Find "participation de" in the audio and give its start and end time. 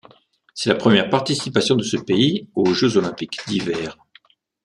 1.11-1.83